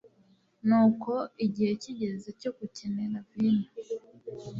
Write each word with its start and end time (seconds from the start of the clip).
Nuko 0.67 1.11
igihe 1.45 1.71
kigeze 1.81 2.29
cyo 2.41 2.51
gukenera 2.57 3.17
vino, 3.29 3.67